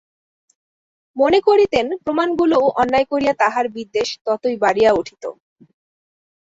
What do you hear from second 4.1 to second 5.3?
ততই বাড়িয়া উঠিত।